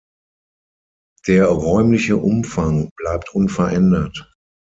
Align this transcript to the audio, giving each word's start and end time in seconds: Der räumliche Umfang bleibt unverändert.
Der 1.27 1.45
räumliche 1.45 2.17
Umfang 2.17 2.89
bleibt 2.95 3.35
unverändert. 3.35 4.33